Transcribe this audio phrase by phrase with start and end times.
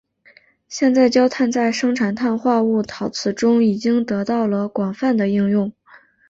[0.67, 5.71] 现在焦炭在生产碳化物陶瓷中已经得到了广泛的应用。